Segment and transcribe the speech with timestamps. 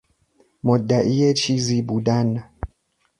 [0.63, 2.49] مدعی چیزی بودن